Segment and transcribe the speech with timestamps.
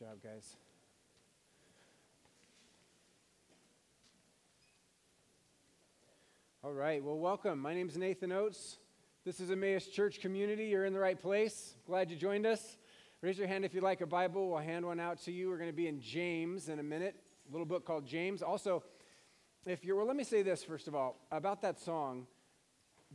[0.00, 0.56] job, guys.
[6.64, 7.58] All right, well, welcome.
[7.58, 8.78] My name is Nathan Oates.
[9.26, 10.68] This is Emmaus Church Community.
[10.68, 11.74] You're in the right place.
[11.86, 12.78] Glad you joined us.
[13.20, 14.48] Raise your hand if you'd like a Bible.
[14.48, 15.50] We'll hand one out to you.
[15.50, 18.40] We're going to be in James in a minute, a little book called James.
[18.40, 18.82] Also,
[19.66, 22.26] if you're, well, let me say this first of all about that song.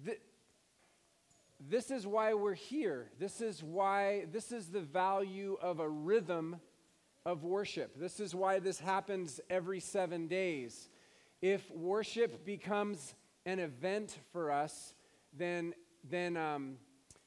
[0.06, 0.22] Th-
[1.68, 3.08] this is why we're here.
[3.18, 6.58] This is why, this is the value of a rhythm
[7.26, 8.00] of worship.
[8.00, 10.90] This is why this happens every seven days.
[11.42, 14.94] If worship becomes an event for us,
[15.34, 15.74] then,
[16.10, 16.78] then um,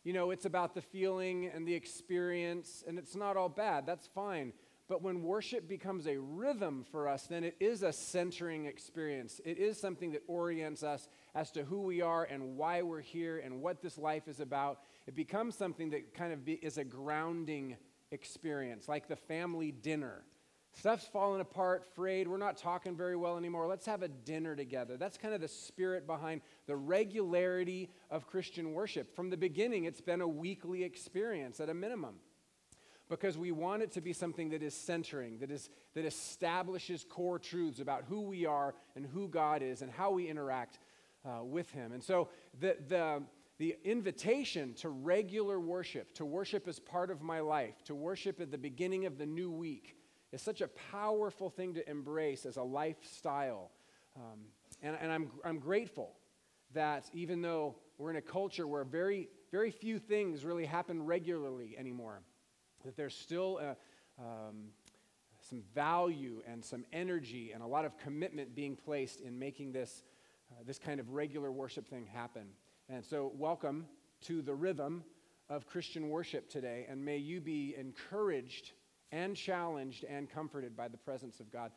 [0.04, 3.86] you know, it's about the feeling and the experience, and it's not all bad.
[3.86, 4.52] That's fine.
[4.88, 9.38] But when worship becomes a rhythm for us, then it is a centering experience.
[9.44, 13.38] It is something that orients us as to who we are and why we're here
[13.38, 14.80] and what this life is about.
[15.06, 17.76] It becomes something that kind of be, is a grounding
[18.10, 20.24] experience, like the family dinner.
[20.72, 22.28] Stuff's falling apart, frayed.
[22.28, 23.66] We're not talking very well anymore.
[23.66, 24.96] Let's have a dinner together.
[24.96, 29.14] That's kind of the spirit behind the regularity of Christian worship.
[29.16, 32.16] From the beginning, it's been a weekly experience at a minimum
[33.08, 37.38] because we want it to be something that is centering, that, is, that establishes core
[37.38, 40.78] truths about who we are and who God is and how we interact
[41.24, 41.92] uh, with Him.
[41.92, 42.28] And so
[42.60, 43.22] the, the,
[43.58, 48.50] the invitation to regular worship, to worship as part of my life, to worship at
[48.50, 49.96] the beginning of the new week,
[50.32, 53.70] is such a powerful thing to embrace as a lifestyle.
[54.16, 54.40] Um,
[54.82, 56.14] and and I'm, I'm grateful
[56.74, 61.76] that even though we're in a culture where very, very few things really happen regularly
[61.78, 62.22] anymore,
[62.84, 63.76] that there's still a,
[64.22, 64.68] um,
[65.40, 70.02] some value and some energy and a lot of commitment being placed in making this,
[70.52, 72.48] uh, this kind of regular worship thing happen.
[72.90, 73.84] And so, welcome
[74.22, 75.04] to the rhythm
[75.50, 78.72] of Christian worship today, and may you be encouraged
[79.12, 81.70] and challenged and comforted by the presence of God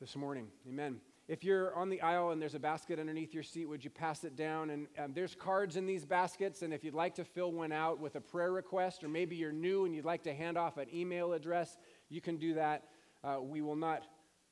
[0.00, 0.48] this morning.
[0.66, 1.02] Amen.
[1.28, 4.24] If you're on the aisle and there's a basket underneath your seat, would you pass
[4.24, 4.70] it down?
[4.70, 6.62] And um, there's cards in these baskets.
[6.62, 9.52] And if you'd like to fill one out with a prayer request, or maybe you're
[9.52, 11.76] new and you'd like to hand off an email address,
[12.08, 12.84] you can do that.
[13.22, 14.04] Uh, we will not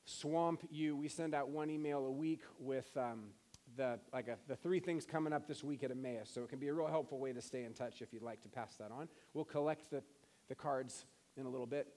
[0.05, 0.95] swamp you.
[0.95, 3.29] We send out one email a week with um,
[3.77, 6.29] the like a, the three things coming up this week at Emmaus.
[6.33, 8.41] So it can be a real helpful way to stay in touch if you'd like
[8.41, 9.07] to pass that on.
[9.33, 10.03] We'll collect the,
[10.49, 11.05] the cards
[11.37, 11.87] in a little bit.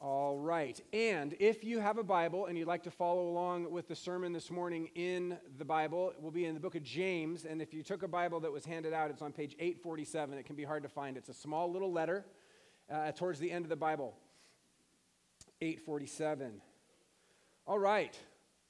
[0.00, 0.80] All right.
[0.92, 4.32] And if you have a Bible and you'd like to follow along with the sermon
[4.32, 7.44] this morning in the Bible, it will be in the book of James.
[7.44, 10.38] And if you took a Bible that was handed out, it's on page 847.
[10.38, 11.16] It can be hard to find.
[11.16, 12.24] It's a small little letter
[12.88, 14.14] uh, towards the end of the Bible.
[15.60, 16.60] 847.
[17.66, 18.16] All right.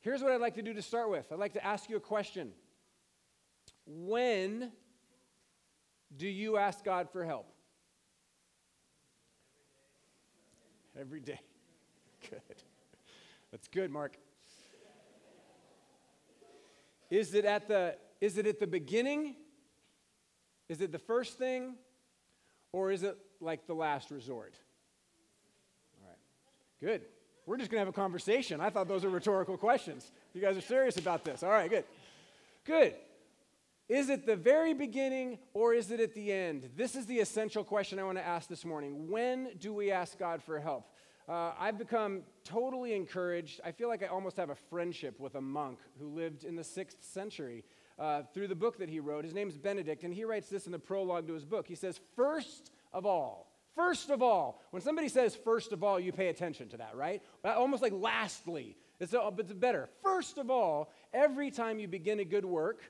[0.00, 2.00] Here's what I'd like to do to start with I'd like to ask you a
[2.00, 2.52] question.
[3.86, 4.70] When
[6.16, 7.52] do you ask God for help?
[10.98, 11.40] Every day.
[12.30, 12.40] Good.
[13.50, 14.16] That's good, Mark.
[17.10, 19.36] Is it at the is it at the beginning?
[20.68, 21.76] Is it the first thing?
[22.72, 24.54] Or is it like the last resort?
[26.02, 26.18] All right.
[26.80, 27.02] Good.
[27.48, 28.60] We're just going to have a conversation.
[28.60, 30.12] I thought those were rhetorical questions.
[30.34, 31.42] You guys are serious about this.
[31.42, 31.84] All right, good.
[32.66, 32.94] Good.
[33.88, 36.68] Is it the very beginning or is it at the end?
[36.76, 39.08] This is the essential question I want to ask this morning.
[39.08, 40.90] When do we ask God for help?
[41.26, 43.62] Uh, I've become totally encouraged.
[43.64, 46.64] I feel like I almost have a friendship with a monk who lived in the
[46.64, 47.64] sixth century
[47.98, 49.24] uh, through the book that he wrote.
[49.24, 51.66] His name's Benedict, and he writes this in the prologue to his book.
[51.66, 53.47] He says, First of all,
[53.78, 57.22] first of all, when somebody says first of all, you pay attention to that, right?
[57.44, 58.76] Almost like lastly.
[58.98, 59.88] It's, a, it's better.
[60.02, 62.82] First of all, every time you begin a good work,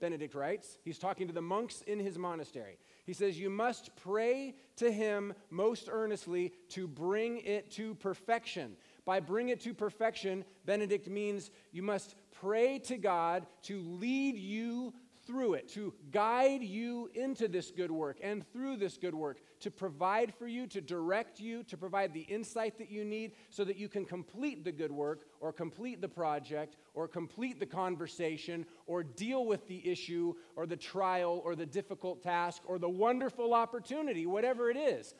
[0.00, 0.78] Benedict writes.
[0.84, 2.76] He's talking to the monks in his monastery.
[3.06, 8.76] He says, You must pray to him most earnestly to bring it to perfection.
[9.06, 14.92] By bring it to perfection, Benedict means you must pray to God to lead you
[15.26, 19.70] through it, to guide you into this good work and through this good work, to
[19.70, 23.76] provide for you, to direct you, to provide the insight that you need so that
[23.76, 29.02] you can complete the good work or complete the project or complete the conversation or
[29.02, 34.26] deal with the issue or the trial or the difficult task or the wonderful opportunity,
[34.26, 35.14] whatever it is.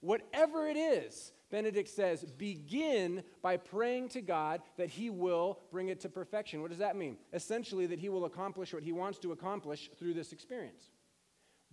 [0.00, 6.00] Whatever it is, Benedict says, begin by praying to God that He will bring it
[6.00, 6.60] to perfection.
[6.60, 7.16] What does that mean?
[7.32, 10.90] Essentially, that He will accomplish what He wants to accomplish through this experience.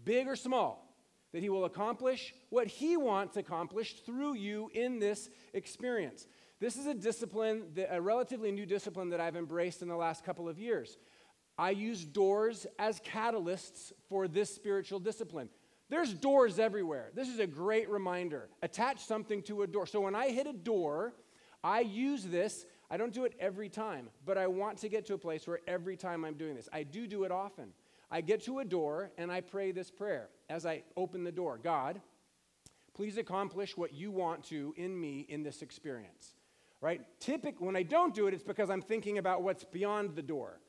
[0.03, 0.95] Big or small,
[1.33, 6.27] that He will accomplish what He wants accomplished through you in this experience.
[6.61, 10.23] This is a discipline, that, a relatively new discipline that I've embraced in the last
[10.23, 10.97] couple of years.
[11.57, 15.49] I use doors as catalysts for this spiritual discipline.
[15.89, 17.11] There's doors everywhere.
[17.13, 18.49] This is a great reminder.
[18.61, 19.85] Attach something to a door.
[19.85, 21.13] So when I hit a door,
[21.63, 22.65] I use this.
[22.89, 25.59] I don't do it every time, but I want to get to a place where
[25.67, 27.73] every time I'm doing this, I do do it often.
[28.09, 31.59] I get to a door and I pray this prayer as I open the door
[31.61, 32.01] God,
[32.93, 36.35] please accomplish what you want to in me in this experience.
[36.81, 37.01] Right?
[37.19, 40.59] Typically, when I don't do it, it's because I'm thinking about what's beyond the door.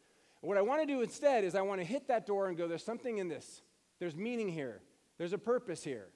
[0.41, 2.69] What I want to do instead is I want to hit that door and go,
[2.69, 3.63] there's something in this.
[3.99, 4.81] There's meaning here.
[5.19, 6.09] There's a purpose here.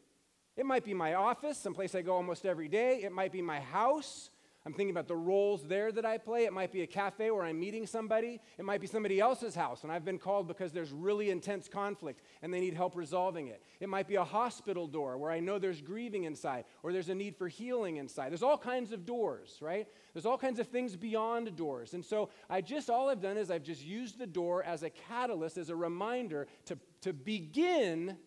[0.56, 3.02] It might be my office, someplace I go almost every day.
[3.02, 4.30] It might be my house.
[4.66, 6.44] I'm thinking about the roles there that I play.
[6.44, 8.40] It might be a cafe where I'm meeting somebody.
[8.58, 12.20] It might be somebody else's house, and I've been called because there's really intense conflict
[12.42, 13.62] and they need help resolving it.
[13.80, 17.14] It might be a hospital door where I know there's grieving inside or there's a
[17.14, 18.30] need for healing inside.
[18.30, 19.88] There's all kinds of doors, right?
[20.12, 21.94] There's all kinds of things beyond doors.
[21.94, 24.90] And so I just, all I've done is I've just used the door as a
[24.90, 28.18] catalyst, as a reminder to, to begin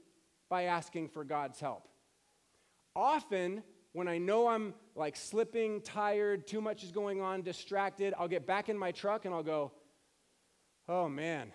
[0.53, 1.87] by asking for God's help.
[2.95, 8.27] Often, when I know I'm like slipping, tired, too much is going on, distracted, I'll
[8.27, 9.71] get back in my truck and I'll go,
[10.87, 11.51] oh man,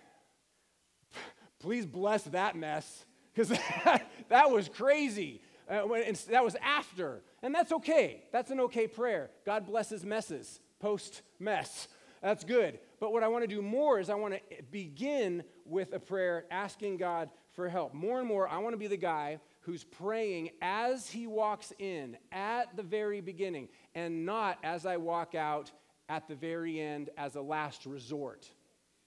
[1.60, 5.42] please bless that mess, because that, that, was crazy.
[5.70, 7.22] Uh, when, that was after.
[7.40, 8.24] And that's okay.
[8.32, 9.30] That's an okay prayer.
[9.46, 11.86] God blesses messes, post mess.
[12.20, 12.80] That's good.
[12.98, 14.40] But what I want to do more is I want to
[14.72, 17.92] begin with a prayer asking God for help.
[17.92, 22.16] More and more, I want to be the guy who's praying as he walks in
[22.30, 25.72] at the very beginning and not as I walk out
[26.08, 28.48] at the very end as a last resort.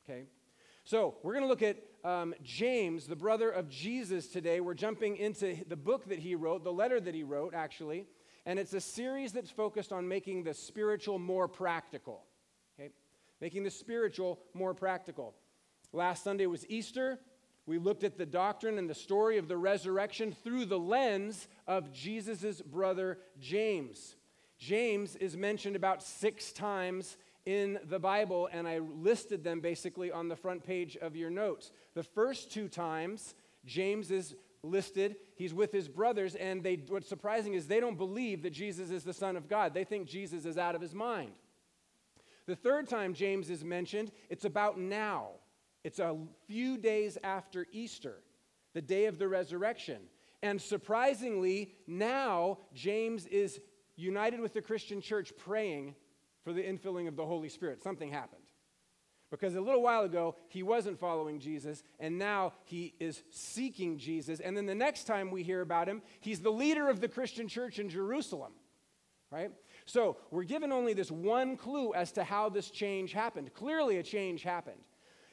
[0.03, 0.25] Okay?
[0.83, 4.59] So, we're going to look at um, James, the brother of Jesus, today.
[4.59, 8.05] We're jumping into the book that he wrote, the letter that he wrote, actually.
[8.45, 12.25] And it's a series that's focused on making the spiritual more practical.
[12.77, 12.89] Okay?
[13.39, 15.35] Making the spiritual more practical.
[15.93, 17.17] Last Sunday was Easter.
[17.65, 21.93] We looked at the doctrine and the story of the resurrection through the lens of
[21.93, 24.15] Jesus' brother James.
[24.57, 30.27] James is mentioned about six times in the Bible, and I listed them basically on
[30.27, 31.71] the front page of your notes.
[31.93, 33.33] The first two times,
[33.65, 35.15] James is listed.
[35.35, 39.03] He's with his brothers, and they, what's surprising is they don't believe that Jesus is
[39.03, 39.73] the Son of God.
[39.73, 41.31] They think Jesus is out of his mind.
[42.45, 45.29] The third time James is mentioned, it's about now.
[45.83, 46.17] It's a
[46.47, 48.21] few days after Easter,
[48.73, 50.01] the day of the resurrection.
[50.43, 53.59] And surprisingly, now James is
[53.95, 55.95] united with the Christian church praying
[56.43, 57.83] for the infilling of the Holy Spirit.
[57.83, 58.41] Something happened.
[59.29, 64.41] Because a little while ago, he wasn't following Jesus, and now he is seeking Jesus.
[64.41, 67.47] And then the next time we hear about him, he's the leader of the Christian
[67.47, 68.51] church in Jerusalem,
[69.31, 69.51] right?
[69.85, 73.53] So we're given only this one clue as to how this change happened.
[73.53, 74.81] Clearly, a change happened.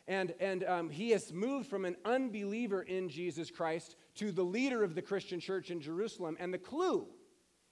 [0.09, 4.83] And, and um, he has moved from an unbeliever in Jesus Christ to the leader
[4.83, 6.37] of the Christian church in Jerusalem.
[6.41, 7.07] And the clue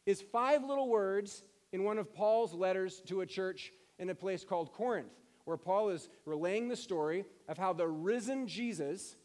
[0.05, 1.43] is five little words
[1.73, 5.13] in one of Paul's letters to a church in a place called Corinth,
[5.47, 9.17] where Paul is relaying the story of how the risen Jesus,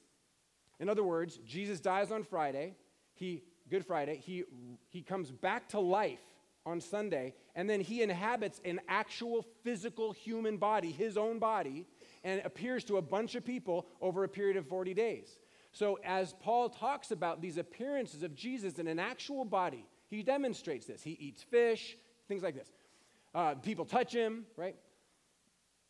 [0.80, 2.76] in other words, Jesus dies on Friday,
[3.14, 4.46] he, Good Friday, he,
[4.88, 6.22] he comes back to life
[6.66, 11.86] on Sunday, and then he inhabits an actual physical human body, his own body,
[12.24, 15.40] and appears to a bunch of people over a period of 40 days.
[15.74, 20.86] So, as Paul talks about these appearances of Jesus in an actual body, he demonstrates
[20.86, 21.02] this.
[21.02, 21.98] He eats fish,
[22.28, 22.72] things like this.
[23.34, 24.76] Uh, people touch him, right?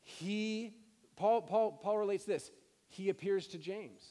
[0.03, 0.74] He,
[1.15, 2.51] Paul, Paul, Paul relates this.
[2.88, 4.03] He appears to James.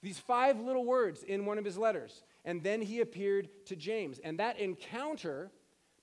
[0.00, 2.22] These five little words in one of his letters.
[2.44, 4.20] And then he appeared to James.
[4.20, 5.50] And that encounter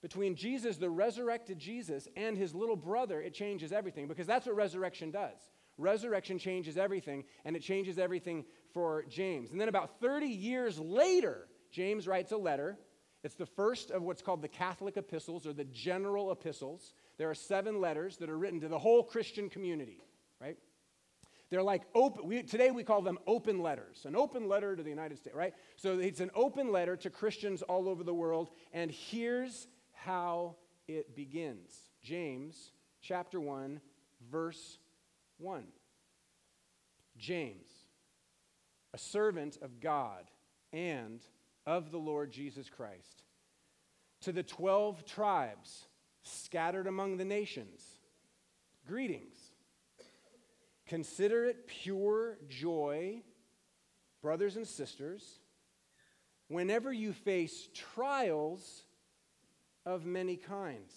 [0.02, 4.56] between Jesus, the resurrected Jesus, and his little brother, it changes everything because that's what
[4.56, 5.40] resurrection does.
[5.78, 9.52] Resurrection changes everything, and it changes everything for James.
[9.52, 12.78] And then about 30 years later, James writes a letter.
[13.24, 16.94] It's the first of what's called the Catholic epistles or the general epistles.
[17.18, 20.02] There are seven letters that are written to the whole Christian community,
[20.40, 20.58] right?
[21.50, 24.90] They're like open, we, today we call them open letters, an open letter to the
[24.90, 25.54] United States, right?
[25.76, 30.56] So it's an open letter to Christians all over the world, and here's how
[30.88, 33.80] it begins James chapter 1,
[34.32, 34.80] verse
[35.38, 35.64] 1.
[37.18, 37.68] James,
[38.94, 40.30] a servant of God
[40.74, 41.22] and
[41.66, 43.24] of the Lord Jesus Christ,
[44.22, 45.86] to the 12 tribes
[46.24, 47.82] scattered among the nations,
[48.88, 49.36] greetings.
[50.88, 53.22] Consider it pure joy,
[54.22, 55.40] brothers and sisters,
[56.48, 58.84] whenever you face trials
[59.86, 60.94] of many kinds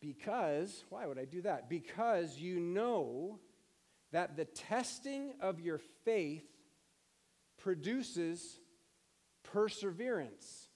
[0.00, 1.68] because, why would I do that?
[1.68, 3.38] Because you know
[4.12, 6.46] that the testing of your faith
[7.58, 8.60] produces
[9.42, 10.68] perseverance.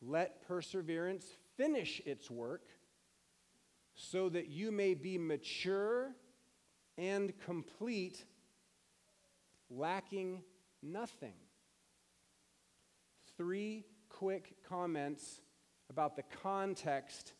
[0.00, 1.26] Let perseverance
[1.56, 2.62] finish its work
[3.94, 6.14] so that you may be mature
[6.96, 8.24] and complete,
[9.68, 10.42] lacking
[10.82, 11.34] nothing.
[13.36, 15.40] Three quick comments
[15.90, 17.32] about the context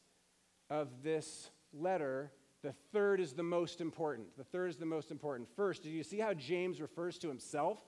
[0.71, 2.33] of this letter.
[2.63, 4.37] The third is the most important.
[4.37, 5.49] The third is the most important.
[5.55, 7.79] First, do you see how James refers to himself?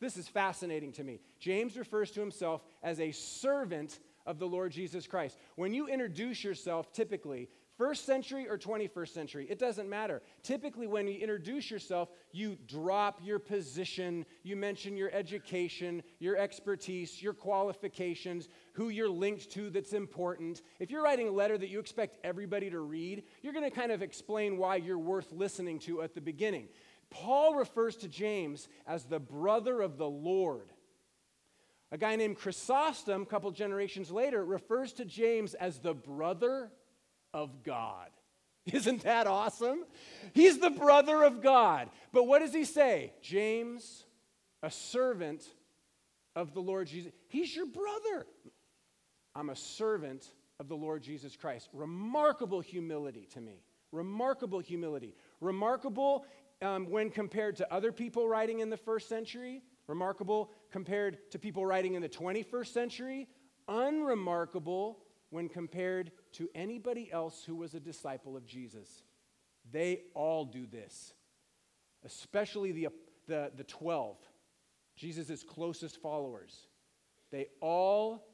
[0.00, 1.20] This is fascinating to me.
[1.38, 5.36] James refers to himself as a servant of the Lord Jesus Christ.
[5.56, 7.48] When you introduce yourself, typically,
[7.80, 10.20] First century or 21st century, it doesn't matter.
[10.42, 17.22] Typically, when you introduce yourself, you drop your position, you mention your education, your expertise,
[17.22, 20.60] your qualifications, who you're linked to that's important.
[20.78, 23.92] If you're writing a letter that you expect everybody to read, you're going to kind
[23.92, 26.68] of explain why you're worth listening to at the beginning.
[27.08, 30.68] Paul refers to James as the brother of the Lord.
[31.92, 36.70] A guy named Chrysostom, a couple generations later, refers to James as the brother
[37.32, 38.08] of God.
[38.72, 39.84] Isn't that awesome?
[40.32, 41.88] He's the brother of God.
[42.12, 43.12] But what does he say?
[43.22, 44.04] James,
[44.62, 45.44] a servant
[46.36, 47.12] of the Lord Jesus.
[47.28, 48.26] He's your brother.
[49.34, 50.26] I'm a servant
[50.58, 51.68] of the Lord Jesus Christ.
[51.72, 53.62] Remarkable humility to me.
[53.92, 55.14] Remarkable humility.
[55.40, 56.26] Remarkable
[56.62, 59.62] um, when compared to other people writing in the first century.
[59.86, 63.28] Remarkable compared to people writing in the 21st century.
[63.68, 64.98] Unremarkable
[65.30, 69.02] when compared to anybody else who was a disciple of Jesus.
[69.70, 71.14] They all do this,
[72.04, 72.88] especially the,
[73.26, 74.16] the, the 12,
[74.96, 76.66] Jesus' closest followers.
[77.30, 78.26] They all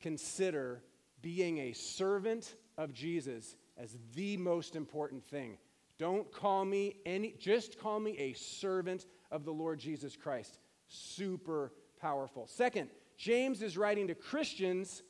[0.00, 0.82] consider
[1.22, 5.56] being a servant of Jesus as the most important thing.
[5.98, 10.58] Don't call me any, just call me a servant of the Lord Jesus Christ.
[10.88, 12.46] Super powerful.
[12.46, 15.02] Second, James is writing to Christians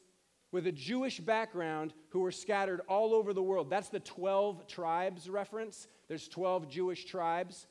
[0.53, 3.71] with a Jewish background who were scattered all over the world.
[3.71, 5.89] That's the 12 tribes reference.
[6.09, 7.67] There's 12 Jewish tribes.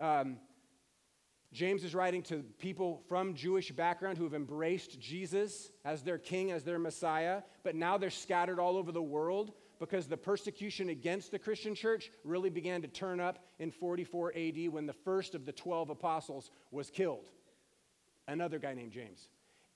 [0.00, 0.38] Um,
[1.52, 6.52] James is writing to people from Jewish background who have embraced Jesus as their king,
[6.52, 11.30] as their Messiah, but now they're scattered all over the world because the persecution against
[11.30, 15.44] the Christian church really began to turn up in 44 AD when the first of
[15.44, 17.28] the 12 apostles was killed.
[18.28, 19.28] Another guy named James.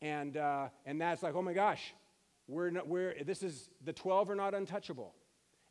[0.03, 1.95] And, uh, and that's like, oh my gosh,
[2.51, 5.15] we're not, we're, this is, the 12 are not untouchable.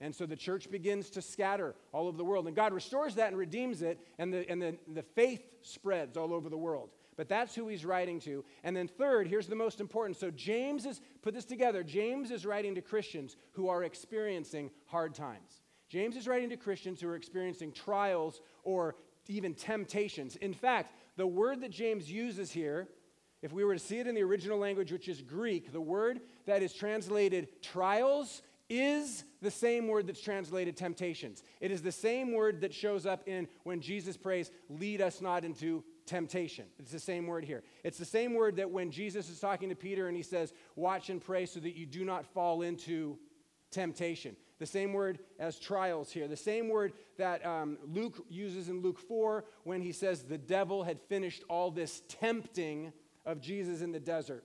[0.02, 2.48] And so the church begins to scatter all over the world.
[2.48, 6.34] And God restores that and redeems it, and the, and the, the faith spreads all
[6.34, 6.90] over the world.
[7.18, 8.46] But that's who he's writing to.
[8.64, 10.16] And then, third, here's the most important.
[10.16, 15.14] So, James is, put this together, James is writing to Christians who are experiencing hard
[15.14, 15.62] times.
[15.90, 18.96] James is writing to Christians who are experiencing trials or
[19.28, 20.38] even temptations.
[20.38, 22.88] In fact, the word that James uses here
[23.42, 26.20] if we were to see it in the original language, which is Greek, the word
[26.46, 31.44] that is translated trials is the same word that's translated temptations.
[31.60, 35.44] It is the same word that shows up in when Jesus prays, lead us not
[35.44, 36.66] into temptation.
[36.78, 37.64] It's the same word here.
[37.84, 41.10] It's the same word that when Jesus is talking to Peter and he says, watch
[41.10, 43.18] and pray so that you do not fall into
[43.72, 44.36] temptation.
[44.60, 46.28] The same word as trials here.
[46.28, 50.84] The same word that um, Luke uses in Luke 4 when he says the devil
[50.84, 52.92] had finished all this tempting
[53.30, 54.44] of Jesus in the desert.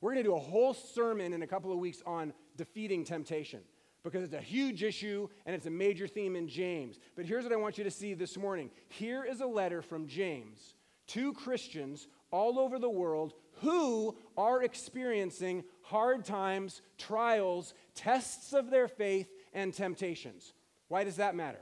[0.00, 3.60] We're going to do a whole sermon in a couple of weeks on defeating temptation
[4.02, 6.98] because it's a huge issue and it's a major theme in James.
[7.14, 8.70] But here's what I want you to see this morning.
[8.88, 10.74] Here is a letter from James
[11.08, 18.88] to Christians all over the world who are experiencing hard times, trials, tests of their
[18.88, 20.54] faith, and temptations.
[20.88, 21.60] Why does that matter?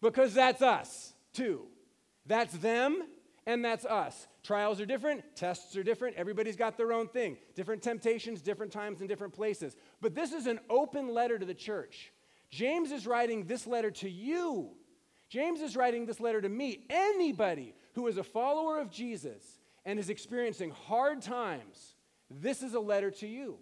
[0.00, 1.66] Because that's us, too.
[2.24, 3.02] That's them
[3.46, 4.26] and that's us.
[4.42, 7.36] Trials are different, tests are different, everybody's got their own thing.
[7.54, 9.76] Different temptations, different times, and different places.
[10.00, 12.12] But this is an open letter to the church.
[12.50, 14.70] James is writing this letter to you.
[15.28, 16.84] James is writing this letter to me.
[16.90, 19.42] Anybody who is a follower of Jesus
[19.84, 21.94] and is experiencing hard times,
[22.30, 23.58] this is a letter to you.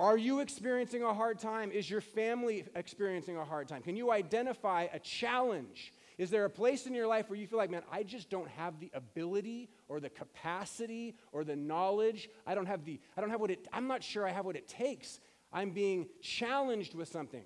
[0.00, 1.72] Are you experiencing a hard time?
[1.72, 3.82] Is your family experiencing a hard time?
[3.82, 7.58] Can you identify a challenge is there a place in your life where you feel
[7.58, 12.28] like, man, I just don't have the ability or the capacity or the knowledge?
[12.44, 14.56] I don't have the, I don't have what it, I'm not sure I have what
[14.56, 15.20] it takes.
[15.52, 17.44] I'm being challenged with something.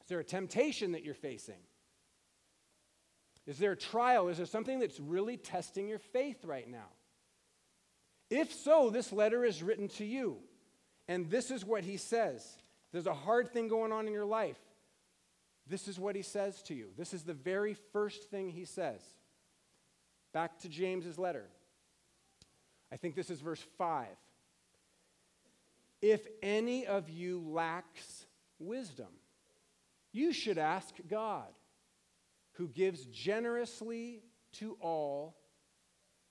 [0.00, 1.60] Is there a temptation that you're facing?
[3.46, 4.28] Is there a trial?
[4.28, 6.88] Is there something that's really testing your faith right now?
[8.30, 10.38] If so, this letter is written to you.
[11.06, 12.46] And this is what he says.
[12.92, 14.58] There's a hard thing going on in your life.
[15.66, 16.88] This is what he says to you.
[16.96, 19.00] This is the very first thing he says.
[20.32, 21.48] Back to James's letter.
[22.90, 24.06] I think this is verse 5.
[26.00, 28.26] If any of you lacks
[28.58, 29.08] wisdom,
[30.12, 31.48] you should ask God,
[32.52, 34.22] who gives generously
[34.54, 35.36] to all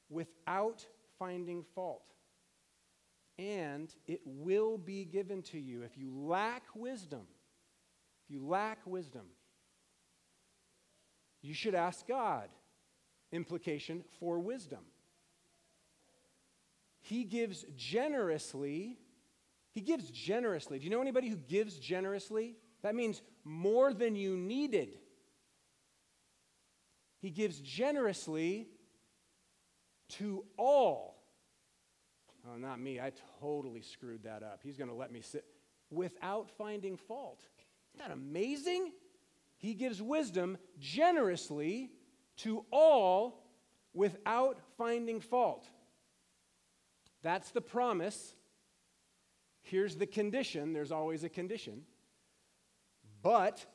[0.09, 0.85] without
[1.17, 2.03] finding fault.
[3.39, 5.81] And it will be given to you.
[5.81, 7.21] If you lack wisdom,
[8.31, 9.25] you lack wisdom,
[11.41, 12.49] you should ask God.
[13.31, 14.79] Implication for wisdom.
[16.99, 18.97] He gives generously.
[19.71, 20.79] He gives generously.
[20.79, 22.57] Do you know anybody who gives generously?
[22.83, 24.97] That means more than you needed.
[27.21, 28.67] He gives generously
[30.09, 31.23] to all.
[32.47, 32.99] Oh, not me.
[32.99, 34.59] I totally screwed that up.
[34.63, 35.45] He's going to let me sit
[35.89, 37.41] without finding fault.
[37.93, 38.91] Isn't that amazing?
[39.57, 41.91] He gives wisdom generously
[42.37, 43.43] to all
[43.93, 45.67] without finding fault.
[47.21, 48.33] That's the promise.
[49.61, 50.73] Here's the condition.
[50.73, 51.83] There's always a condition.
[53.21, 53.65] But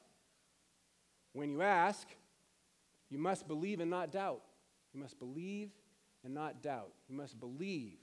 [1.33, 2.09] when you ask,
[3.09, 4.43] you must believe and not doubt.
[4.93, 5.71] You must believe
[6.25, 6.93] and not doubt.
[7.09, 7.99] You must believe.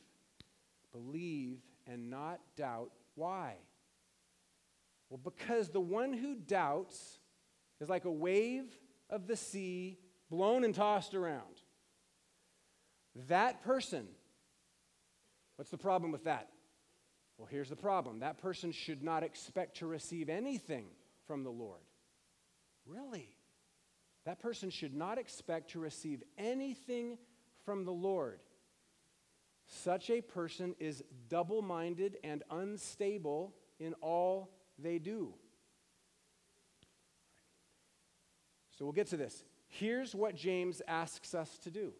[0.93, 2.91] Believe and not doubt.
[3.15, 3.55] Why?
[5.09, 7.19] Well, because the one who doubts
[7.79, 8.65] is like a wave
[9.09, 11.61] of the sea blown and tossed around.
[13.27, 14.07] That person,
[15.55, 16.49] what's the problem with that?
[17.37, 20.85] Well, here's the problem that person should not expect to receive anything
[21.27, 21.81] from the Lord.
[22.85, 23.35] Really?
[24.25, 27.17] That person should not expect to receive anything
[27.65, 28.39] from the Lord.
[29.65, 35.33] Such a person is double minded and unstable in all they do.
[38.77, 39.43] So we'll get to this.
[39.67, 41.93] Here's what James asks us to do.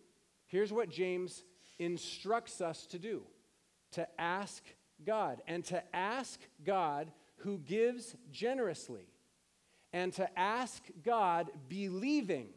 [0.48, 1.44] Here's what James
[1.80, 3.24] instructs us to do
[3.92, 4.64] to ask
[5.06, 9.06] God, and to ask God who gives generously
[9.92, 12.48] and to ask God believing.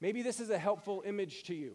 [0.00, 1.74] Maybe this is a helpful image to you.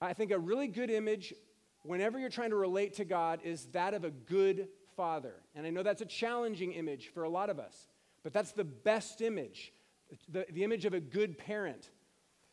[0.00, 1.34] I think a really good image
[1.82, 5.34] whenever you're trying to relate to God is that of a good father.
[5.54, 7.88] And I know that's a challenging image for a lot of us,
[8.22, 9.72] but that's the best image
[10.28, 11.90] the, the image of a good parent.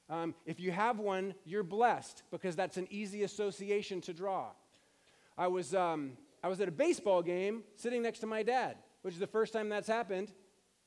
[0.10, 4.48] Um, if you have one, you're blessed because that's an easy association to draw.
[5.38, 9.14] I was, um, I was at a baseball game sitting next to my dad, which
[9.14, 10.32] is the first time that's happened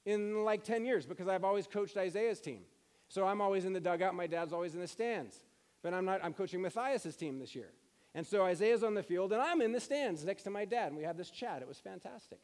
[0.05, 2.61] in like 10 years because I've always coached Isaiah's team.
[3.09, 5.37] So I'm always in the dugout, my dad's always in the stands.
[5.83, 7.71] But I'm not, I'm coaching Matthias's team this year.
[8.15, 10.89] And so Isaiah's on the field, and I'm in the stands next to my dad,
[10.89, 11.63] and we had this chat.
[11.63, 12.39] It was fantastic.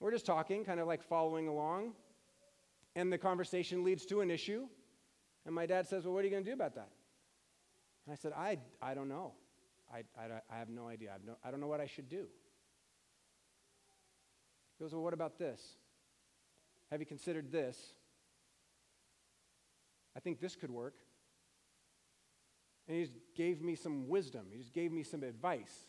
[0.00, 1.92] We're just talking, kind of like following along,
[2.94, 4.66] and the conversation leads to an issue.
[5.46, 6.90] And my dad says, Well, what are you going to do about that?
[8.06, 9.32] And I said, I, I don't know.
[9.92, 11.10] I, I, I have no idea.
[11.10, 12.26] I, have no, I don't know what I should do.
[14.78, 15.60] He goes, Well, what about this?
[16.90, 17.78] Have you considered this?
[20.16, 20.96] I think this could work.
[22.90, 25.86] And he just gave me some wisdom, he just gave me some advice.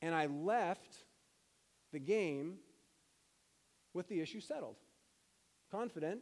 [0.00, 0.94] And I left
[1.92, 2.58] the game
[3.92, 4.76] with the issue settled,
[5.72, 6.20] confident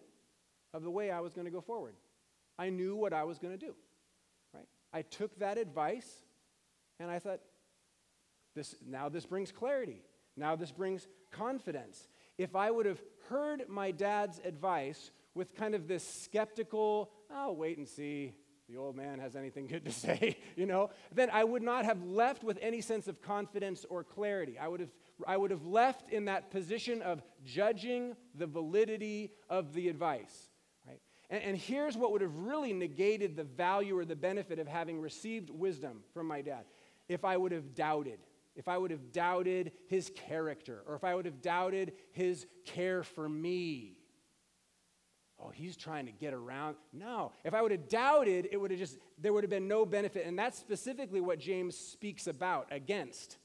[0.72, 1.96] of the way I was going to go forward.
[2.58, 3.74] I knew what I was going to do.
[4.54, 4.66] Right?
[4.90, 6.10] I took that advice
[6.98, 7.40] and I thought,
[8.56, 10.00] this, now this brings clarity.
[10.34, 15.88] Now this brings confidence if I would have heard my dad's advice with kind of
[15.88, 18.32] this skeptical, I'll wait and see
[18.70, 22.02] the old man has anything good to say, you know, then I would not have
[22.02, 24.58] left with any sense of confidence or clarity.
[24.58, 24.90] I would have,
[25.26, 30.48] I would have left in that position of judging the validity of the advice.
[30.86, 31.00] Right?
[31.30, 35.00] And, and here's what would have really negated the value or the benefit of having
[35.00, 36.64] received wisdom from my dad
[37.08, 38.20] if I would have doubted
[38.56, 43.02] if I would have doubted his character, or if I would have doubted his care
[43.02, 43.99] for me.
[45.42, 46.76] Oh, he's trying to get around.
[46.92, 47.32] No.
[47.44, 50.26] If I would have doubted, it would have just, there would have been no benefit.
[50.26, 53.38] And that's specifically what James speaks about, against.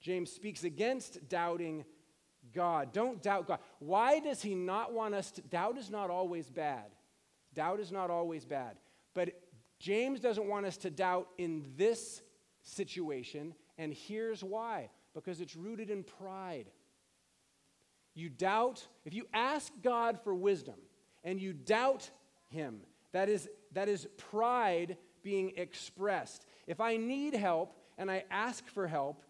[0.00, 1.84] James speaks against doubting
[2.52, 2.92] God.
[2.92, 3.60] Don't doubt God.
[3.78, 5.42] Why does he not want us to?
[5.42, 6.86] Doubt is not always bad.
[7.54, 8.76] Doubt is not always bad.
[9.14, 9.30] But
[9.78, 12.22] James doesn't want us to doubt in this
[12.62, 16.66] situation and here's why because it's rooted in pride.
[18.14, 20.76] You doubt, if you ask God for wisdom
[21.26, 22.10] and you doubt
[22.48, 22.80] Him,
[23.12, 26.46] that is, that is pride being expressed.
[26.66, 29.22] If I need help and I ask for help,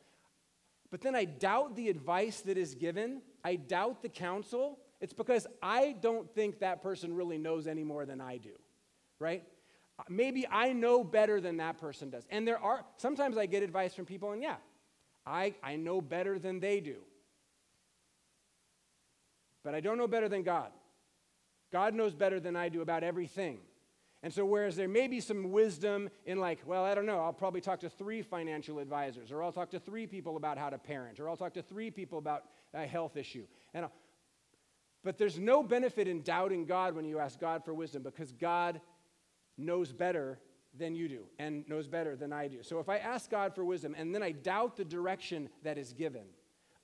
[0.93, 5.47] but then I doubt the advice that is given, I doubt the counsel, it's because
[5.63, 8.53] I don't think that person really knows any more than I do,
[9.19, 9.43] right?
[10.09, 12.27] maybe I know better than that person does.
[12.31, 14.57] And there are, sometimes I get advice from people, and yeah,
[15.27, 16.97] I, I know better than they do.
[19.65, 20.71] But I don't know better than God.
[21.73, 23.59] God knows better than I do about everything.
[24.23, 27.33] And so, whereas there may be some wisdom in, like, well, I don't know, I'll
[27.33, 30.79] probably talk to three financial advisors, or I'll talk to three people about how to
[30.79, 33.47] parent, or I'll talk to three people about a health issue.
[33.75, 33.93] And I'll,
[35.05, 38.81] but there's no benefit in doubting God when you ask God for wisdom because God
[39.57, 40.41] knows better
[40.77, 42.63] than you do and knows better than I do.
[42.63, 45.93] So if I ask God for wisdom and then I doubt the direction that is
[45.93, 46.25] given,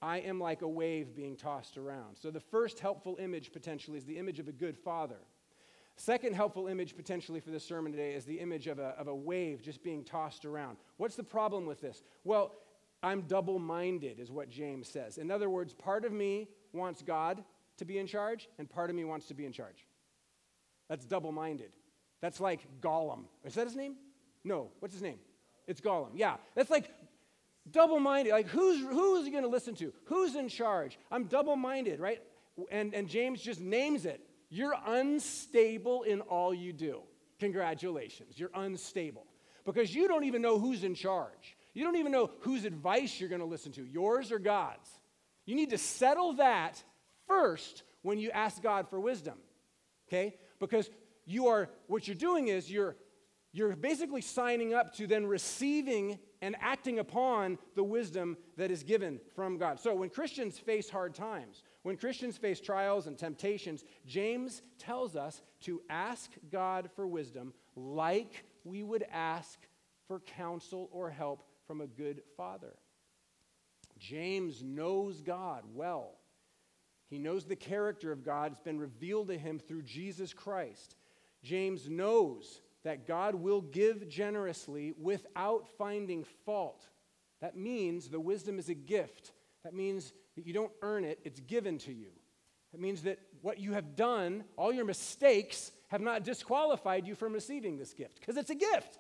[0.02, 2.16] I am like a wave being tossed around.
[2.20, 5.20] So the first helpful image potentially is the image of a good father.
[5.96, 9.14] Second helpful image potentially for this sermon today is the image of a, of a
[9.14, 10.78] wave just being tossed around.
[10.96, 12.02] What's the problem with this?
[12.24, 12.52] Well,
[13.02, 15.18] I'm double minded, is what James says.
[15.18, 17.44] In other words, part of me wants God
[17.76, 19.86] to be in charge, and part of me wants to be in charge.
[20.88, 21.70] That's double minded.
[22.20, 23.24] That's like Gollum.
[23.44, 23.96] Is that his name?
[24.44, 24.70] No.
[24.80, 25.18] What's his name?
[25.66, 26.10] It's Gollum.
[26.14, 26.36] Yeah.
[26.54, 26.90] That's like
[27.70, 28.32] double minded.
[28.32, 29.92] Like, who's, who is he going to listen to?
[30.04, 30.98] Who's in charge?
[31.10, 32.20] I'm double minded, right?
[32.70, 34.20] And, and James just names it.
[34.50, 37.02] You're unstable in all you do.
[37.38, 38.38] Congratulations.
[38.38, 39.26] You're unstable
[39.64, 41.56] because you don't even know who's in charge.
[41.74, 44.88] You don't even know whose advice you're going to listen to, yours or God's.
[45.46, 46.82] You need to settle that
[47.26, 49.38] first when you ask God for wisdom.
[50.08, 50.36] Okay?
[50.60, 50.90] Because
[51.24, 52.96] you are, what you're doing is you're,
[53.52, 59.20] you're basically signing up to then receiving and acting upon the wisdom that is given
[59.34, 59.78] from God.
[59.78, 65.40] So when Christians face hard times, when Christians face trials and temptations, James tells us
[65.60, 69.58] to ask God for wisdom like we would ask
[70.08, 72.74] for counsel or help from a good father.
[73.98, 76.18] James knows God well.
[77.08, 78.50] He knows the character of God.
[78.50, 80.96] It's been revealed to him through Jesus Christ.
[81.44, 86.88] James knows that God will give generously without finding fault.
[87.40, 89.32] That means the wisdom is a gift.
[89.64, 92.08] That means that you don't earn it, it's given to you.
[92.72, 97.32] That means that what you have done, all your mistakes, have not disqualified you from
[97.34, 98.98] receiving this gift because it's a gift.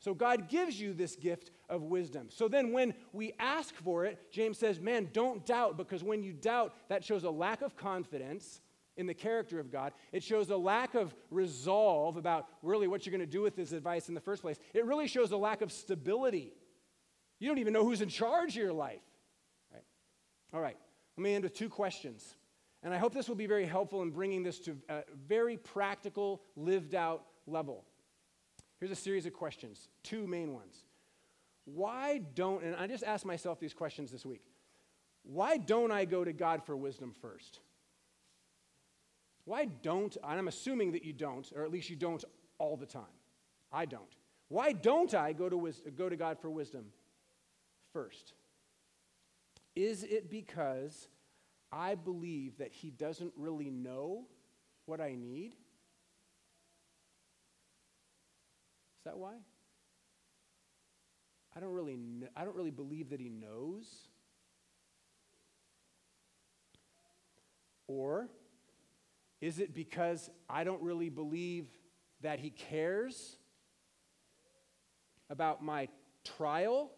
[0.00, 2.28] So God gives you this gift of wisdom.
[2.30, 6.32] So then when we ask for it, James says, man, don't doubt because when you
[6.32, 8.60] doubt, that shows a lack of confidence
[8.98, 9.92] in the character of God.
[10.12, 13.72] It shows a lack of resolve about really what you're going to do with this
[13.72, 14.58] advice in the first place.
[14.74, 16.52] It really shows a lack of stability.
[17.38, 19.00] You don't even know who's in charge of your life.
[19.72, 19.84] Right?
[20.52, 20.76] All right,
[21.16, 22.36] let me end with two questions.
[22.82, 26.42] And I hope this will be very helpful in bringing this to a very practical,
[26.56, 27.84] lived out level.
[28.80, 30.84] Here's a series of questions, two main ones.
[31.64, 34.42] Why don't, and I just asked myself these questions this week.
[35.22, 37.60] Why don't I go to God for wisdom first?
[39.48, 42.22] Why don't, and I'm assuming that you don't, or at least you don't
[42.58, 43.16] all the time.
[43.72, 44.14] I don't.
[44.48, 46.84] Why don't I go to, go to God for wisdom
[47.94, 48.34] first?
[49.74, 51.08] Is it because
[51.72, 54.26] I believe that He doesn't really know
[54.84, 55.52] what I need?
[58.98, 59.32] Is that why?
[61.56, 64.08] I don't really, kn- I don't really believe that He knows.
[67.86, 68.28] Or
[69.40, 71.68] is it because I don't really believe
[72.22, 73.36] that He cares
[75.30, 75.88] about my
[76.24, 76.90] trial,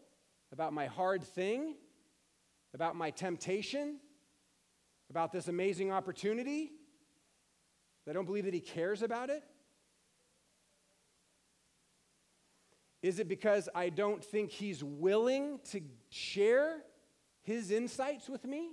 [0.53, 1.75] about my hard thing,
[2.75, 3.99] about my temptation,
[5.11, 6.73] about this amazing opportunity?
[8.09, 9.45] I don't believe that He cares about it?
[13.03, 16.79] Is it because I don't think He's willing to share
[17.43, 18.73] His insights with me?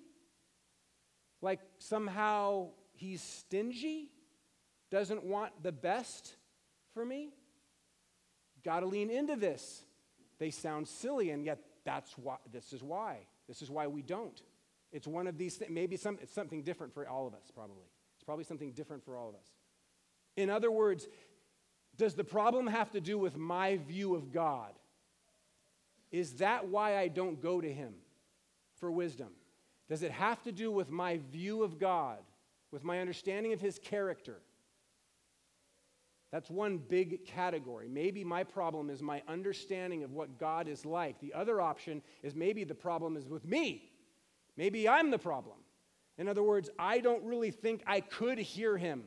[1.41, 4.09] Like somehow he's stingy,
[4.91, 6.35] doesn't want the best
[6.93, 7.29] for me.
[8.63, 9.83] Got to lean into this.
[10.39, 12.37] They sound silly, and yet that's why.
[12.51, 13.17] This is why.
[13.47, 14.41] This is why we don't.
[14.91, 15.71] It's one of these things.
[15.71, 17.51] Maybe some, it's something different for all of us.
[17.53, 19.47] Probably it's probably something different for all of us.
[20.35, 21.07] In other words,
[21.97, 24.73] does the problem have to do with my view of God?
[26.11, 27.93] Is that why I don't go to Him
[28.79, 29.29] for wisdom?
[29.89, 32.19] Does it have to do with my view of God?
[32.71, 34.37] With my understanding of his character.
[36.31, 37.87] That's one big category.
[37.87, 41.19] Maybe my problem is my understanding of what God is like.
[41.21, 43.91] The other option is maybe the problem is with me.
[44.57, 45.57] Maybe I'm the problem.
[46.17, 49.03] In other words, I don't really think I could hear him.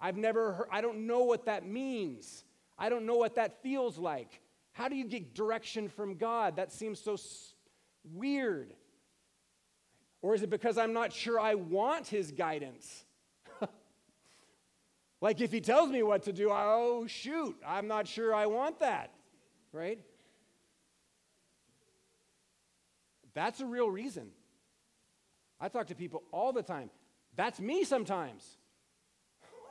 [0.00, 2.44] I've never heard, I don't know what that means.
[2.78, 4.40] I don't know what that feels like.
[4.72, 6.56] How do you get direction from God?
[6.56, 7.54] That seems so s-
[8.04, 8.74] weird.
[10.22, 13.04] Or is it because I'm not sure I want his guidance?
[15.20, 18.80] Like if he tells me what to do, oh, shoot, I'm not sure I want
[18.80, 19.12] that,
[19.72, 20.00] right?
[23.32, 24.30] That's a real reason.
[25.60, 26.90] I talk to people all the time.
[27.36, 28.44] That's me sometimes.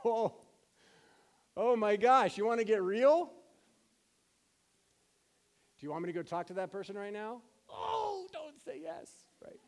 [0.04, 0.34] Oh,
[1.56, 3.26] oh my gosh, you want to get real?
[5.78, 7.40] Do you want me to go talk to that person right now?
[7.70, 9.12] Oh, don't say yes,
[9.44, 9.60] right?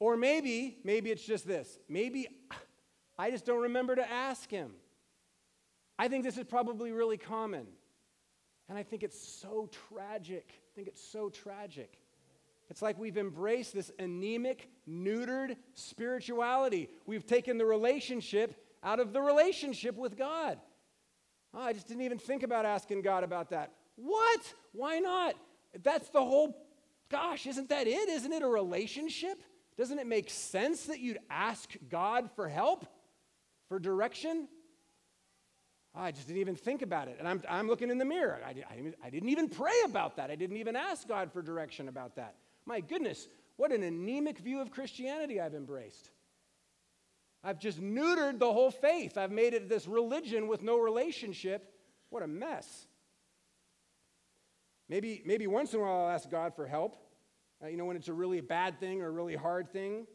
[0.00, 1.78] Or maybe, maybe it's just this.
[1.88, 2.26] Maybe
[3.16, 4.72] I just don't remember to ask him.
[5.98, 7.66] I think this is probably really common.
[8.68, 10.46] And I think it's so tragic.
[10.48, 11.98] I think it's so tragic.
[12.70, 16.88] It's like we've embraced this anemic, neutered spirituality.
[17.04, 20.58] We've taken the relationship out of the relationship with God.
[21.52, 23.72] Oh, I just didn't even think about asking God about that.
[23.96, 24.54] What?
[24.72, 25.34] Why not?
[25.82, 26.56] That's the whole,
[27.10, 28.08] gosh, isn't that it?
[28.08, 29.42] Isn't it a relationship?
[29.80, 32.86] Doesn't it make sense that you'd ask God for help?
[33.70, 34.48] for direction?
[35.94, 37.16] Oh, I just didn't even think about it.
[37.18, 38.38] And I'm, I'm looking in the mirror.
[38.44, 40.30] I, I, I didn't even pray about that.
[40.30, 42.34] I didn't even ask God for direction about that.
[42.66, 46.10] My goodness, what an anemic view of Christianity I've embraced.
[47.42, 49.16] I've just neutered the whole faith.
[49.16, 51.72] I've made it this religion with no relationship.
[52.10, 52.86] What a mess.
[54.88, 56.96] Maybe, maybe once in a while I'll ask God for help.
[57.62, 60.06] Uh, you know, when it's a really bad thing or a really hard thing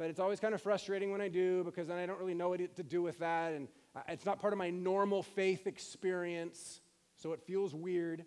[0.00, 2.48] but it's always kind of frustrating when I do because then I don't really know
[2.48, 3.52] what to do with that.
[3.52, 3.68] And
[4.08, 6.80] it's not part of my normal faith experience,
[7.16, 8.24] so it feels weird.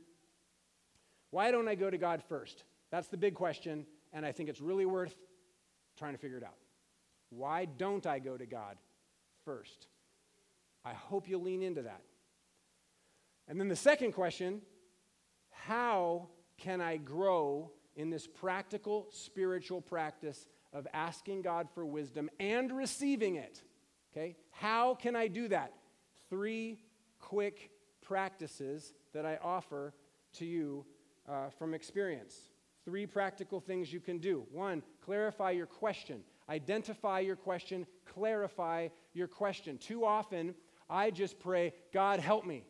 [1.32, 2.64] Why don't I go to God first?
[2.92, 5.16] That's the big question, and I think it's really worth
[5.98, 6.54] trying to figure it out.
[7.32, 8.78] Why don't I go to God
[9.44, 9.88] first?
[10.86, 12.04] I hope you'll lean into that.
[13.48, 14.62] And then the second question
[15.50, 16.28] how
[16.60, 23.36] can I grow in this practical spiritual practice of asking God for wisdom and receiving
[23.36, 23.62] it.
[24.12, 24.36] Okay?
[24.52, 25.74] How can I do that?
[26.30, 26.80] Three
[27.20, 29.94] quick practices that I offer
[30.34, 30.86] to you
[31.30, 32.36] uh, from experience.
[32.86, 34.46] Three practical things you can do.
[34.52, 36.24] One, clarify your question.
[36.50, 39.78] Identify your question, clarify your question.
[39.78, 40.56] Too often,
[40.90, 42.66] I just pray, God, help me.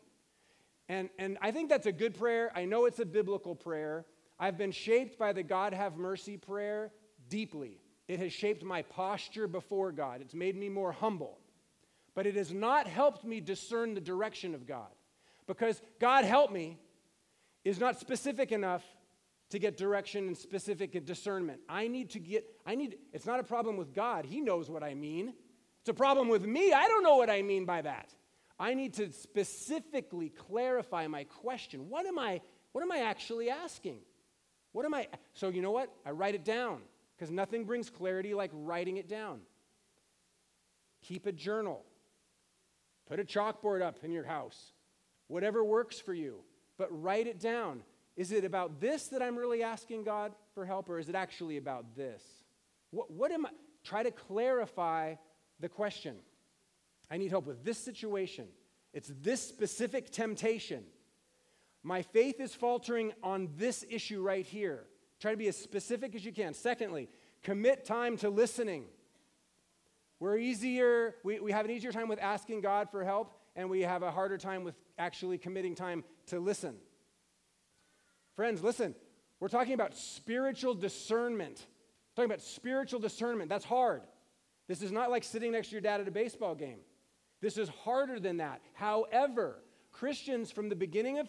[0.88, 2.52] And, and I think that's a good prayer.
[2.54, 4.04] I know it's a biblical prayer.
[4.44, 6.92] I've been shaped by the God have mercy prayer
[7.30, 7.80] deeply.
[8.08, 10.20] It has shaped my posture before God.
[10.20, 11.38] It's made me more humble.
[12.14, 14.90] But it has not helped me discern the direction of God.
[15.46, 16.76] Because God help me
[17.64, 18.84] is not specific enough
[19.48, 21.60] to get direction and specific discernment.
[21.66, 24.26] I need to get, I need, it's not a problem with God.
[24.26, 25.32] He knows what I mean.
[25.80, 26.74] It's a problem with me.
[26.74, 28.10] I don't know what I mean by that.
[28.60, 31.88] I need to specifically clarify my question.
[31.88, 34.00] What am I, what am I actually asking?
[34.74, 35.88] What am I, so you know what?
[36.04, 36.80] I write it down
[37.16, 39.38] because nothing brings clarity like writing it down.
[41.00, 41.84] Keep a journal.
[43.06, 44.72] Put a chalkboard up in your house.
[45.28, 46.40] Whatever works for you,
[46.76, 47.84] but write it down.
[48.16, 51.56] Is it about this that I'm really asking God for help, or is it actually
[51.56, 52.24] about this?
[52.90, 53.50] What, what am I?
[53.84, 55.14] Try to clarify
[55.60, 56.16] the question.
[57.12, 58.48] I need help with this situation.
[58.92, 60.82] It's this specific temptation.
[61.84, 64.86] My faith is faltering on this issue right here.
[65.20, 66.54] Try to be as specific as you can.
[66.54, 67.10] Secondly,
[67.42, 68.86] commit time to listening.
[70.18, 73.82] We're easier, we, we have an easier time with asking God for help, and we
[73.82, 76.76] have a harder time with actually committing time to listen.
[78.34, 78.94] Friends, listen,
[79.38, 81.66] we're talking about spiritual discernment.
[82.16, 83.50] We're talking about spiritual discernment.
[83.50, 84.02] That's hard.
[84.68, 86.78] This is not like sitting next to your dad at a baseball game.
[87.42, 88.62] This is harder than that.
[88.72, 89.58] However,
[89.92, 91.28] Christians from the beginning of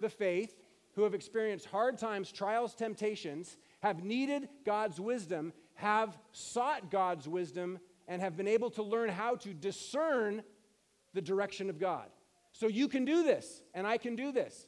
[0.00, 0.54] the faith
[0.94, 7.78] who have experienced hard times, trials, temptations, have needed God's wisdom, have sought God's wisdom,
[8.08, 10.42] and have been able to learn how to discern
[11.14, 12.06] the direction of God.
[12.52, 14.66] So you can do this, and I can do this.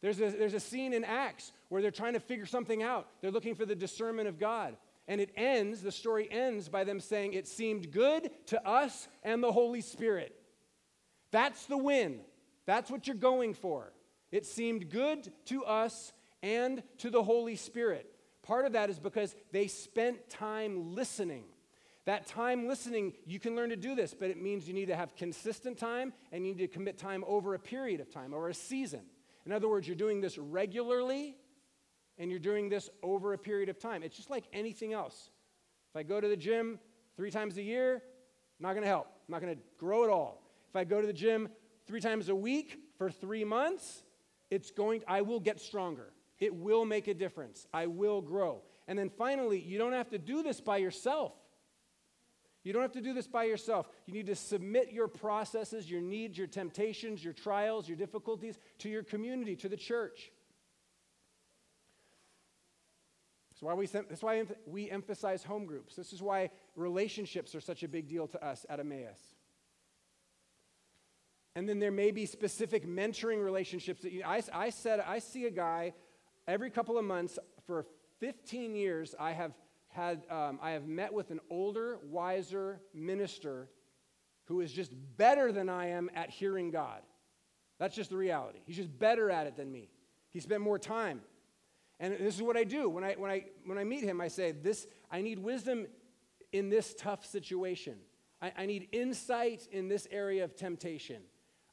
[0.00, 3.08] There's a, there's a scene in Acts where they're trying to figure something out.
[3.20, 4.76] They're looking for the discernment of God.
[5.08, 9.42] And it ends, the story ends by them saying, It seemed good to us and
[9.42, 10.34] the Holy Spirit.
[11.30, 12.20] That's the win.
[12.66, 13.92] That's what you're going for.
[14.34, 18.12] It seemed good to us and to the Holy Spirit.
[18.42, 21.44] Part of that is because they spent time listening.
[22.06, 24.96] That time listening, you can learn to do this, but it means you need to
[24.96, 28.48] have consistent time and you need to commit time over a period of time or
[28.48, 29.02] a season.
[29.46, 31.36] In other words, you're doing this regularly
[32.18, 34.02] and you're doing this over a period of time.
[34.02, 35.30] It's just like anything else.
[35.92, 36.80] If I go to the gym
[37.16, 38.02] three times a year,
[38.58, 39.06] not going to help.
[39.28, 40.42] I'm not going to grow at all.
[40.70, 41.50] If I go to the gym
[41.86, 44.02] three times a week for three months,
[44.54, 46.12] it's going, I will get stronger.
[46.38, 47.66] It will make a difference.
[47.74, 48.62] I will grow.
[48.86, 51.32] And then finally, you don't have to do this by yourself.
[52.62, 53.88] You don't have to do this by yourself.
[54.06, 58.88] You need to submit your processes, your needs, your temptations, your trials, your difficulties to
[58.88, 60.30] your community, to the church.
[63.50, 65.94] That's why we, that's why we emphasize home groups.
[65.94, 69.33] This is why relationships are such a big deal to us at Emmaus.
[71.56, 75.46] And then there may be specific mentoring relationships that you, I, I said, I see
[75.46, 75.94] a guy
[76.48, 77.86] every couple of months for
[78.20, 79.14] 15 years.
[79.18, 79.52] I have
[79.88, 83.68] had, um, I have met with an older, wiser minister
[84.46, 87.02] who is just better than I am at hearing God.
[87.78, 88.60] That's just the reality.
[88.66, 89.90] He's just better at it than me.
[90.30, 91.20] He spent more time.
[92.00, 92.88] And this is what I do.
[92.88, 95.86] When I, when I, when I meet him, I say, this, I need wisdom
[96.52, 97.94] in this tough situation.
[98.42, 101.22] I, I need insight in this area of temptation.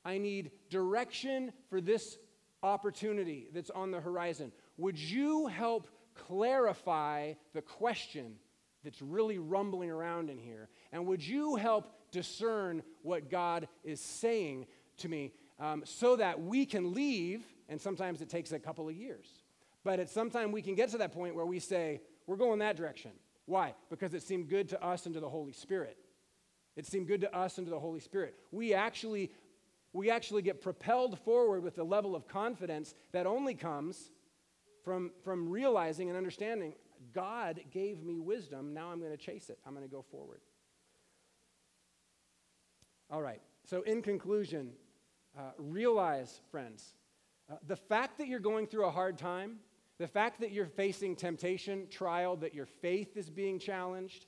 [0.03, 2.17] I need direction for this
[2.63, 4.51] opportunity that's on the horizon.
[4.77, 8.35] Would you help clarify the question
[8.83, 10.69] that's really rumbling around in here?
[10.91, 16.65] And would you help discern what God is saying to me um, so that we
[16.65, 17.43] can leave?
[17.69, 19.27] And sometimes it takes a couple of years.
[19.83, 22.59] But at some time we can get to that point where we say, we're going
[22.59, 23.11] that direction.
[23.45, 23.73] Why?
[23.89, 25.97] Because it seemed good to us and to the Holy Spirit.
[26.75, 28.35] It seemed good to us and to the Holy Spirit.
[28.51, 29.31] We actually,
[29.93, 34.11] we actually get propelled forward with a level of confidence that only comes
[34.83, 36.73] from, from realizing and understanding
[37.13, 38.73] God gave me wisdom.
[38.73, 39.59] Now I'm going to chase it.
[39.65, 40.39] I'm going to go forward.
[43.09, 43.41] All right.
[43.65, 44.71] So, in conclusion,
[45.37, 46.95] uh, realize, friends,
[47.51, 49.57] uh, the fact that you're going through a hard time,
[49.97, 54.25] the fact that you're facing temptation, trial, that your faith is being challenged,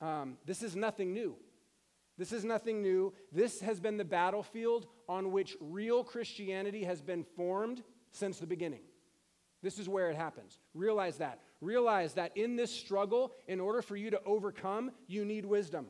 [0.00, 1.36] um, this is nothing new.
[2.18, 3.12] This is nothing new.
[3.32, 8.82] This has been the battlefield on which real Christianity has been formed since the beginning.
[9.62, 10.58] This is where it happens.
[10.74, 11.40] Realize that.
[11.60, 15.86] Realize that in this struggle, in order for you to overcome, you need wisdom.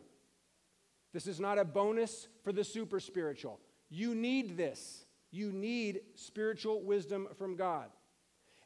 [1.13, 3.61] This is not a bonus for the super spiritual.
[3.91, 5.05] You need this.
[5.31, 7.89] You need spiritual wisdom from God.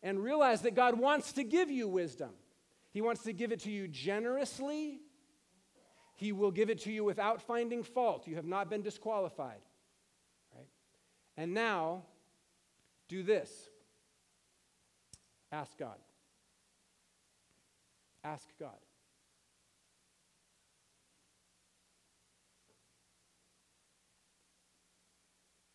[0.02, 2.30] And realize that God wants to give you wisdom.
[2.92, 5.00] He wants to give it to you generously.
[6.16, 8.26] He will give it to you without finding fault.
[8.26, 9.60] You have not been disqualified.
[10.54, 10.68] Right?
[11.36, 12.02] And now,
[13.08, 13.68] do this
[15.52, 15.96] Ask God.
[18.24, 18.70] Ask God.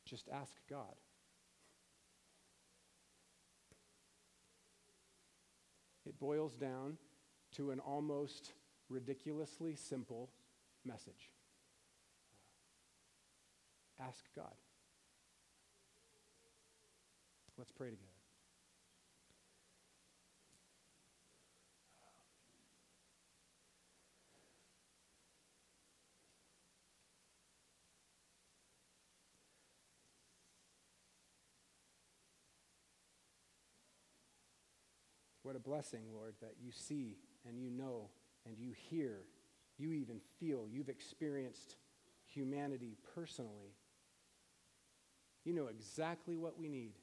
[0.05, 0.95] Just ask God.
[6.05, 6.97] It boils down
[7.53, 8.51] to an almost
[8.91, 10.29] ridiculously simple
[10.85, 11.31] message.
[13.99, 14.53] Ask God.
[17.57, 18.07] Let's pray together.
[35.43, 38.09] What a blessing, Lord, that you see and you know
[38.45, 39.19] and you hear,
[39.77, 41.75] you even feel, you've experienced
[42.25, 43.75] humanity personally.
[45.43, 46.93] You know exactly what we need.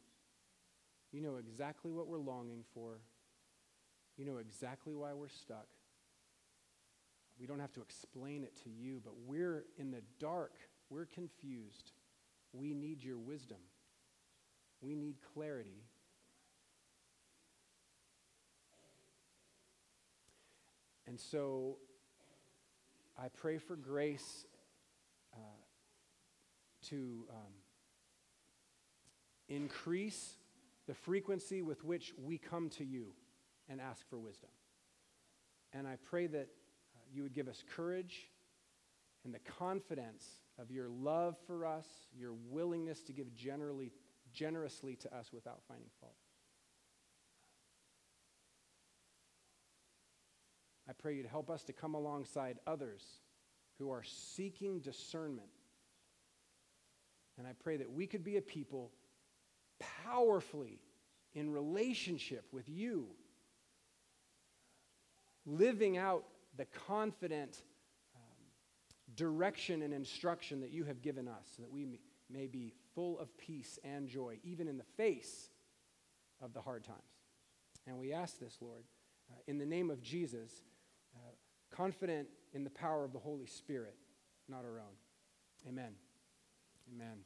[1.13, 3.01] You know exactly what we're longing for.
[4.17, 5.67] You know exactly why we're stuck.
[7.41, 10.55] We don't have to explain it to you, but we're in the dark.
[10.91, 11.93] We're confused.
[12.53, 13.59] We need your wisdom.
[14.81, 15.85] We need clarity.
[21.09, 21.79] And so
[23.19, 24.45] I pray for grace
[25.33, 25.39] uh,
[26.89, 27.53] to um,
[29.49, 30.35] increase
[30.87, 33.07] the frequency with which we come to you
[33.71, 34.51] and ask for wisdom.
[35.73, 36.49] And I pray that
[36.95, 38.29] uh, you would give us courage
[39.25, 40.27] and the confidence
[40.59, 43.93] of your love for us, your willingness to give generally,
[44.35, 46.17] generously to us without finding fault.
[50.99, 53.03] Pray you'd help us to come alongside others
[53.79, 55.49] who are seeking discernment.
[57.39, 58.91] And I pray that we could be a people
[60.05, 60.81] powerfully
[61.35, 63.07] in relationship with you,
[65.47, 66.25] living out
[66.57, 67.63] the confident
[68.17, 68.23] um,
[69.15, 73.37] direction and instruction that you have given us, so that we may be full of
[73.39, 75.51] peace and joy, even in the face
[76.43, 76.99] of the hard times.
[77.87, 78.85] And we ask this, Lord,
[79.31, 80.51] uh, in the name of Jesus
[81.79, 83.95] confident in the power of the Holy Spirit,
[84.49, 84.97] not our own.
[85.69, 85.93] Amen.
[86.93, 87.19] Amen.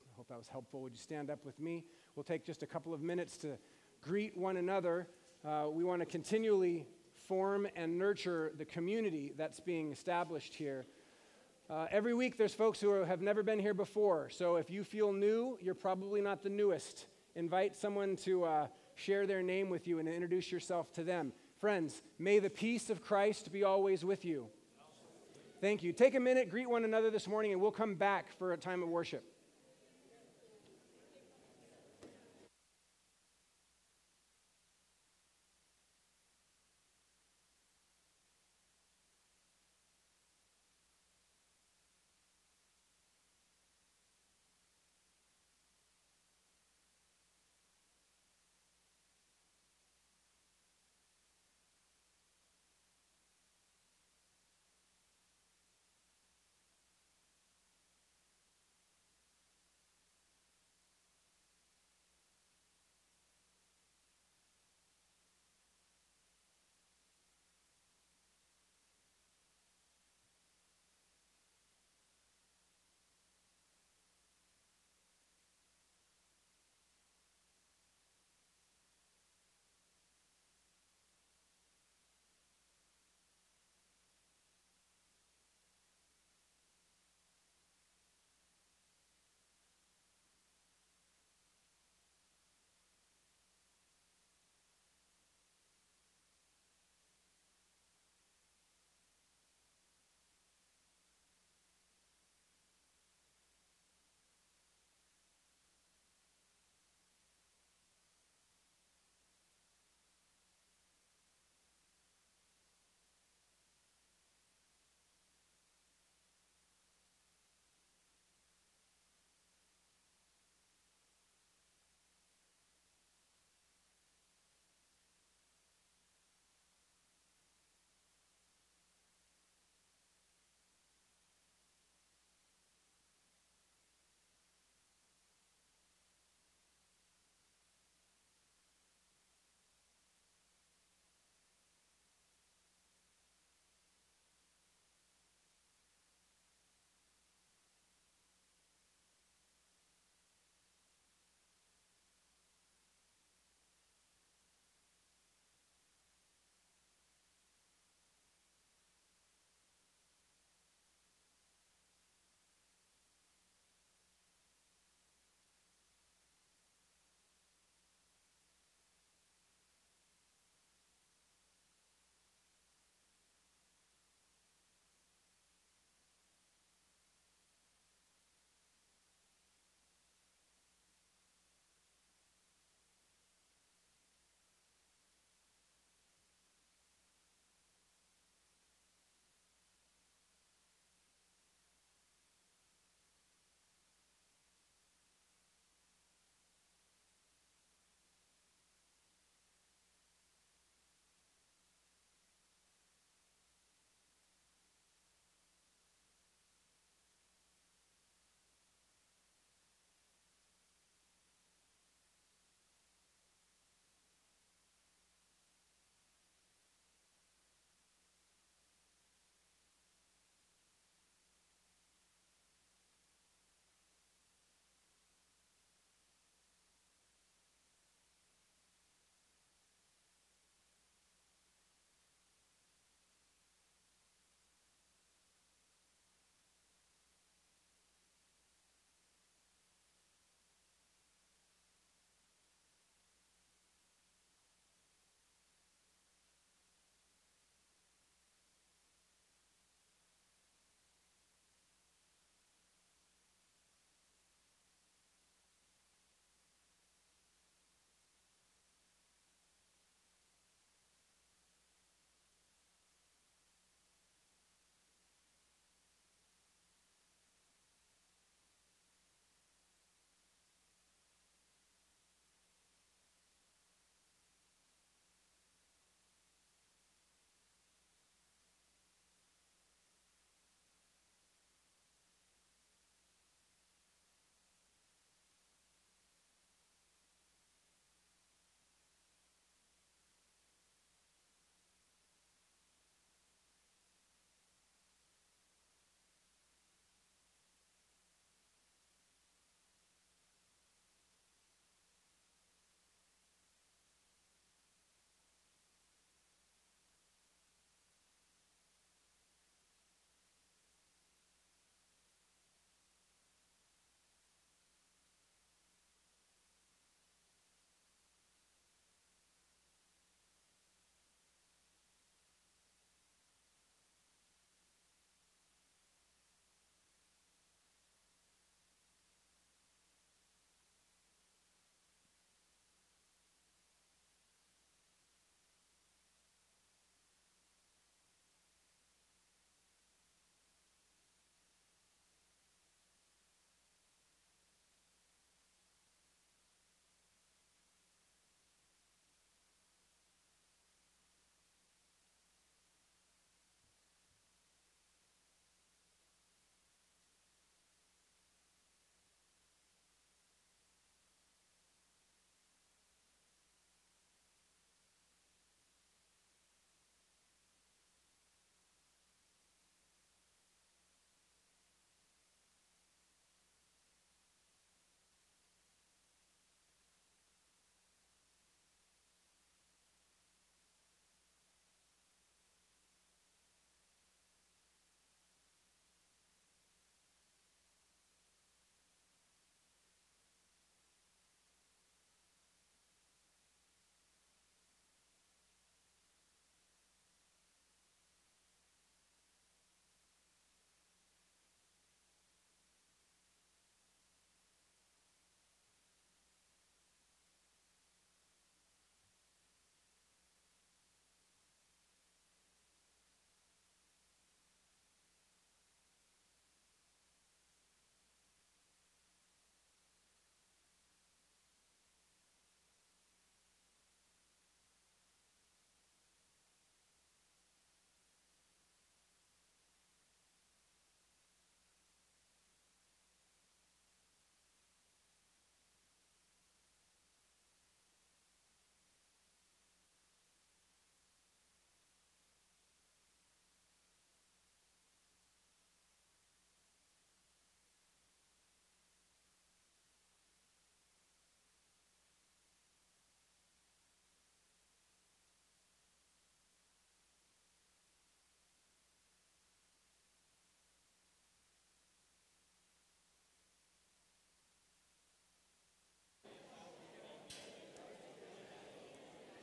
[0.00, 0.82] I hope that was helpful.
[0.82, 1.84] Would you stand up with me?
[2.16, 3.58] We'll take just a couple of minutes to
[4.00, 5.06] greet one another.
[5.44, 6.84] Uh, we want to continually
[7.28, 10.86] form and nurture the community that's being established here.
[11.70, 14.30] Uh, every week, there's folks who are, have never been here before.
[14.30, 17.06] So if you feel new, you're probably not the newest.
[17.36, 18.66] Invite someone to uh,
[19.02, 21.32] share their name with you and introduce yourself to them.
[21.60, 24.46] Friends, may the peace of Christ be always with you.
[25.60, 25.92] Thank you.
[25.92, 28.82] Take a minute, greet one another this morning, and we'll come back for a time
[28.82, 29.24] of worship.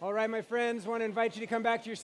[0.02, 1.96] All right, my friends, want to invite you to come back to your